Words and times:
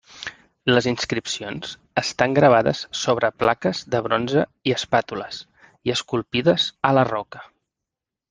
Les 0.75 0.85
inscripcions 0.91 1.73
estan 2.01 2.37
gravades 2.37 2.81
sobre 3.01 3.29
plaques 3.43 3.83
de 3.95 4.01
bronze 4.09 4.45
i 4.71 4.75
espàtules, 4.79 5.43
i 5.91 5.95
esculpides 5.97 6.65
a 6.91 6.95
la 7.01 7.07
roca. 7.13 7.47